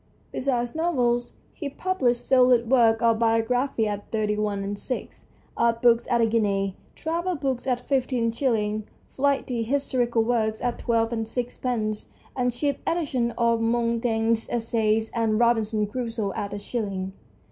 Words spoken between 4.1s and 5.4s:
thirty one and six,